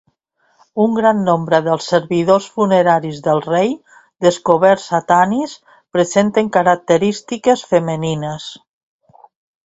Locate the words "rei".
3.45-3.69